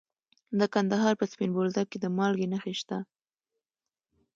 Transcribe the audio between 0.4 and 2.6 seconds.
د کندهار په سپین بولدک کې د مالګې